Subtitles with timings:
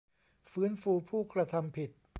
[0.51, 1.89] ฟื้นฟูผู้กระทำผิด